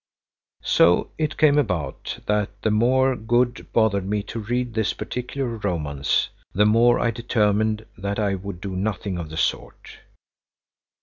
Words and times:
So 0.63 1.11
it 1.19 1.37
came 1.37 1.59
about 1.59 2.17
that 2.25 2.59
the 2.63 2.71
more 2.71 3.15
Good 3.15 3.71
bothered 3.71 4.03
me 4.09 4.23
to 4.23 4.39
read 4.39 4.73
this 4.73 4.93
particular 4.93 5.57
romance, 5.57 6.29
the 6.53 6.65
more 6.65 6.99
I 6.99 7.11
determined 7.11 7.85
that 7.99 8.17
I 8.17 8.33
would 8.33 8.61
do 8.61 8.75
nothing 8.75 9.19
of 9.19 9.29
the 9.29 9.37
sort. 9.37 9.99